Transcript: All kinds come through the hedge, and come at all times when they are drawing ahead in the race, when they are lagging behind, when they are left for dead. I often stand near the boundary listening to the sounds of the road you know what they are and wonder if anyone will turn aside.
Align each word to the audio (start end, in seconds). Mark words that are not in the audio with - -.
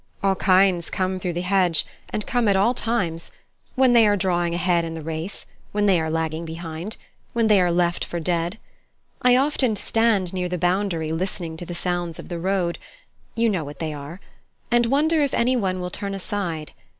All 0.23 0.33
kinds 0.33 0.89
come 0.89 1.19
through 1.19 1.33
the 1.33 1.41
hedge, 1.43 1.85
and 2.09 2.25
come 2.25 2.47
at 2.47 2.55
all 2.55 2.73
times 2.73 3.29
when 3.75 3.93
they 3.93 4.07
are 4.07 4.17
drawing 4.17 4.55
ahead 4.55 4.83
in 4.83 4.95
the 4.95 5.03
race, 5.03 5.45
when 5.73 5.85
they 5.85 6.01
are 6.01 6.09
lagging 6.09 6.43
behind, 6.43 6.97
when 7.33 7.45
they 7.45 7.61
are 7.61 7.71
left 7.71 8.03
for 8.05 8.19
dead. 8.19 8.57
I 9.21 9.35
often 9.35 9.75
stand 9.75 10.33
near 10.33 10.49
the 10.49 10.57
boundary 10.57 11.11
listening 11.11 11.55
to 11.57 11.67
the 11.67 11.75
sounds 11.75 12.17
of 12.17 12.29
the 12.29 12.39
road 12.39 12.79
you 13.35 13.47
know 13.47 13.63
what 13.63 13.77
they 13.77 13.93
are 13.93 14.19
and 14.71 14.87
wonder 14.87 15.21
if 15.21 15.35
anyone 15.35 15.79
will 15.79 15.91
turn 15.91 16.15
aside. 16.15 16.71